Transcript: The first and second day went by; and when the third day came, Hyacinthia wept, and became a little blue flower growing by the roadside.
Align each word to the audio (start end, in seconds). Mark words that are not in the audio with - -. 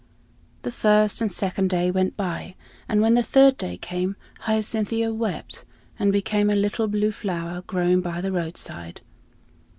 The 0.63 0.71
first 0.71 1.21
and 1.21 1.31
second 1.31 1.69
day 1.69 1.91
went 1.91 2.17
by; 2.17 2.55
and 2.89 3.01
when 3.01 3.13
the 3.13 3.21
third 3.21 3.55
day 3.55 3.77
came, 3.77 4.15
Hyacinthia 4.39 5.13
wept, 5.13 5.63
and 5.99 6.11
became 6.11 6.49
a 6.49 6.55
little 6.55 6.87
blue 6.87 7.11
flower 7.11 7.61
growing 7.67 8.01
by 8.01 8.19
the 8.21 8.31
roadside. 8.31 9.01